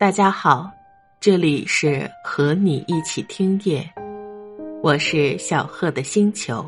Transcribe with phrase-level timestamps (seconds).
[0.00, 0.72] 大家好，
[1.20, 3.86] 这里是和你一起听夜，
[4.82, 6.64] 我是小贺的星球。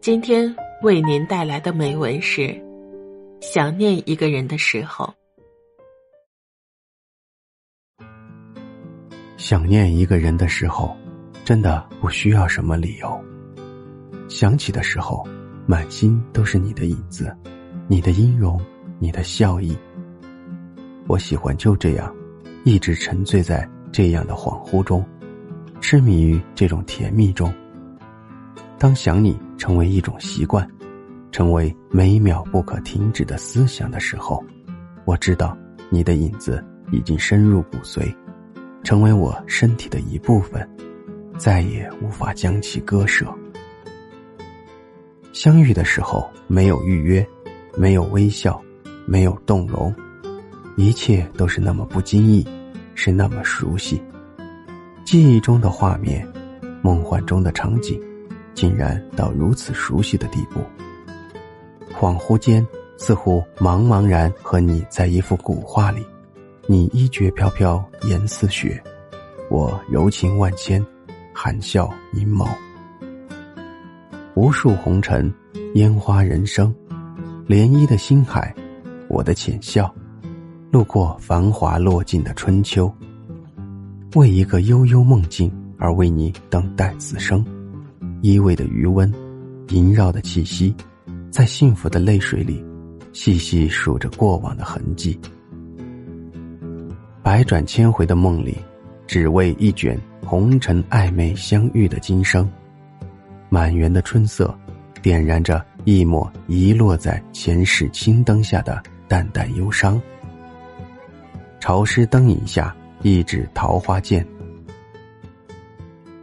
[0.00, 0.52] 今天
[0.82, 2.60] 为您带来的美文是：
[3.40, 5.14] 想念一个人的时候，
[9.36, 10.96] 想念一个人的时候，
[11.44, 13.24] 真的不需要什么理由。
[14.28, 15.24] 想起的时候，
[15.64, 17.32] 满心都是你的影子，
[17.86, 18.60] 你的音容，
[18.98, 19.78] 你的笑意。
[21.10, 22.14] 我喜欢就这样，
[22.62, 25.04] 一直沉醉在这样的恍惚中，
[25.80, 27.52] 痴迷于这种甜蜜中。
[28.78, 30.64] 当想你成为一种习惯，
[31.32, 34.40] 成为每秒不可停止的思想的时候，
[35.04, 35.58] 我知道
[35.90, 38.14] 你的影子已经深入骨髓，
[38.84, 40.64] 成为我身体的一部分，
[41.36, 43.26] 再也无法将其割舍。
[45.32, 47.26] 相遇的时候没有预约，
[47.76, 48.62] 没有微笑，
[49.06, 49.92] 没有动容。
[50.80, 52.42] 一切都是那么不经意，
[52.94, 54.02] 是那么熟悉。
[55.04, 56.26] 记忆中的画面，
[56.80, 58.00] 梦幻中的场景，
[58.54, 60.60] 竟然到如此熟悉的地步。
[61.92, 66.02] 恍惚间，似乎茫茫然和你在一幅古画里，
[66.66, 68.80] 你衣绝飘飘，颜似雪；
[69.50, 70.82] 我柔情万千，
[71.34, 72.48] 含笑凝眸。
[74.34, 75.30] 无数红尘，
[75.74, 76.74] 烟花人生，
[77.46, 78.54] 涟漪的星海，
[79.08, 79.94] 我的浅笑。
[80.70, 82.92] 路过繁华落尽的春秋，
[84.14, 87.44] 为一个悠悠梦境而为你等待此生，
[88.22, 89.12] 依偎的余温，
[89.70, 90.72] 萦绕的气息，
[91.28, 92.64] 在幸福的泪水里，
[93.12, 95.18] 细细数着过往的痕迹。
[97.20, 98.56] 百转千回的梦里，
[99.08, 102.48] 只为一卷红尘暧昧相遇的今生。
[103.48, 104.56] 满园的春色，
[105.02, 110.00] 点燃着一抹遗落在前世青灯下的淡淡忧伤。
[111.60, 114.26] 潮湿灯影下，一指桃花剑，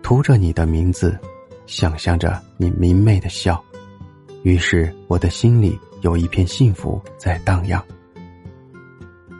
[0.02, 1.18] 涂着你的名字，
[1.68, 3.64] 想象着你明媚的笑，
[4.42, 7.82] 于是我的心里有一片幸福在荡漾。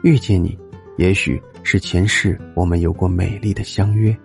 [0.04, 0.56] 遇见你，
[0.98, 4.16] 也许是前世我们有过美丽的相约，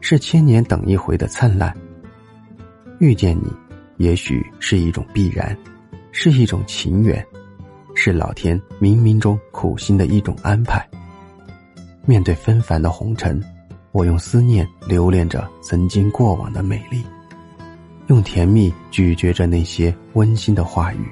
[0.00, 1.76] 是千年等一回的灿烂。
[3.00, 3.52] 遇见你，
[3.96, 5.56] 也许是一种必然，
[6.12, 7.26] 是一种情缘，
[7.96, 10.88] 是老天冥冥中苦心的一种安排。
[12.08, 13.38] 面对纷繁的红尘，
[13.92, 17.04] 我用思念留恋着曾经过往的美丽，
[18.06, 21.06] 用甜蜜咀嚼着那些温馨的话语，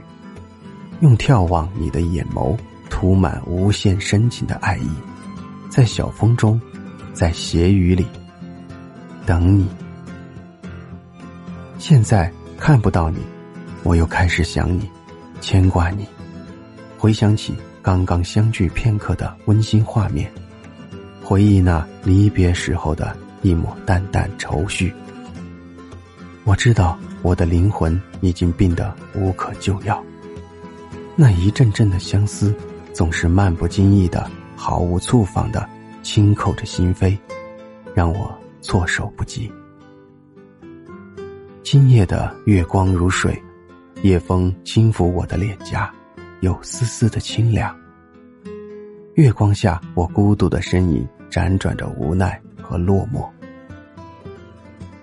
[1.01, 2.57] 用眺望你的眼眸
[2.89, 4.89] 涂满无限深情的爱意，
[5.69, 6.59] 在小风中，
[7.13, 8.07] 在斜雨里，
[9.27, 9.69] 等你。
[11.77, 13.19] 现在看不到你，
[13.83, 14.91] 我又开始想你，
[15.43, 16.07] 牵挂你，
[16.97, 20.33] 回想起刚刚相聚片刻的温馨画面。
[21.29, 24.95] 回忆那离别时候的一抹淡淡愁绪。
[26.45, 30.01] 我知道我的灵魂已经病得无可救药。
[31.17, 32.55] 那一阵阵的相思，
[32.93, 35.69] 总是漫不经意的、毫无触访的
[36.01, 37.19] 轻扣着心扉，
[37.93, 39.51] 让我措手不及。
[41.65, 43.37] 今夜的月光如水，
[44.03, 45.93] 夜风轻抚我的脸颊，
[46.39, 47.77] 有丝丝的清凉。
[49.15, 51.05] 月光下，我孤独的身影。
[51.31, 53.27] 辗转着无奈和落寞，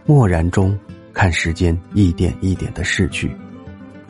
[0.05, 0.77] 漠然中
[1.13, 3.35] 看时间一点一点的逝去，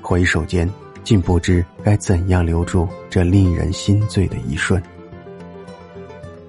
[0.02, 0.70] 回首间
[1.04, 4.82] 竟不知该怎样留住这令人心醉的一瞬。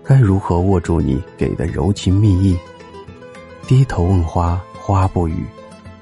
[0.03, 2.57] 该如何握住你给的柔情蜜意？
[3.67, 5.45] 低头问花，花不语；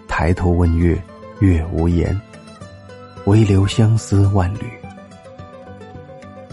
[0.09, 1.01] 抬头问月，
[1.39, 2.21] 月无言。
[3.27, 4.67] 唯留相思万缕，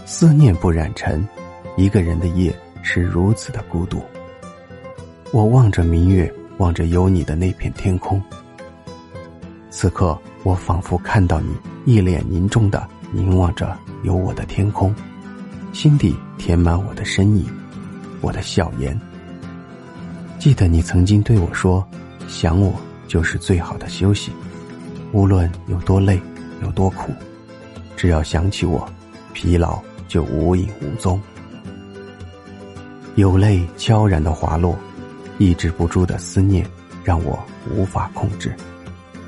[0.06, 1.28] 思念不染尘，
[1.76, 2.54] 一个人的夜。
[2.82, 4.02] 是如此的孤独。
[5.32, 8.20] 我望着明月，望着有你的那片天空。
[9.70, 11.54] 此刻，我仿佛看到你
[11.84, 14.94] 一脸凝重的凝望着有我的天空，
[15.72, 17.46] 心底填满我的身影，
[18.20, 18.98] 我的笑颜。
[20.38, 21.86] 记得你曾经对我说
[22.26, 22.74] ：“想我
[23.06, 24.32] 就是最好的休息，
[25.12, 26.20] 无论有多累，
[26.62, 27.12] 有多苦，
[27.96, 28.88] 只要想起我，
[29.32, 31.20] 疲劳就无影无踪。”
[33.20, 34.74] 有泪悄然的滑落，
[35.36, 36.66] 抑制不住的思念
[37.04, 37.38] 让我
[37.70, 38.50] 无法控制，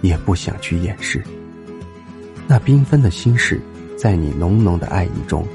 [0.01, 1.23] 也不想去掩饰。
[2.49, 3.61] 那缤纷的心事，
[3.95, 5.47] 在你浓浓的爱意中，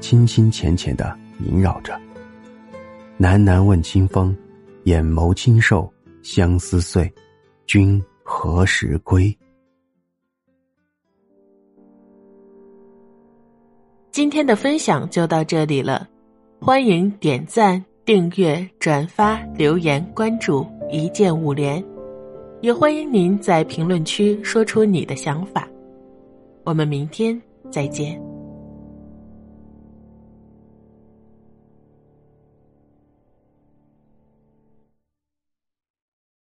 [0.00, 1.98] 清清浅浅的萦绕着。
[3.18, 4.36] 喃喃问清风，
[4.84, 5.90] 眼眸清瘦，
[6.22, 7.10] 相思碎，
[7.66, 9.34] 君何时归？
[14.12, 16.06] 今天的分享就到这里了。
[16.60, 21.82] 欢迎点赞、订阅、转发、留言、关注，一键五连。
[22.60, 25.68] 也欢迎您在评论区说出你的想法。
[26.64, 27.40] 我们明天
[27.70, 28.27] 再见。